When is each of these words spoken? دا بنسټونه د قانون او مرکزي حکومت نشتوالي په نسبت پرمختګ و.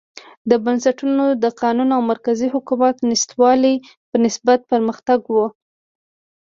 دا 0.49 0.55
بنسټونه 0.65 1.23
د 1.43 1.45
قانون 1.61 1.89
او 1.97 2.01
مرکزي 2.11 2.47
حکومت 2.55 2.95
نشتوالي 3.09 3.73
په 4.09 4.15
نسبت 4.25 4.59
پرمختګ 4.71 5.19
و. 5.35 5.37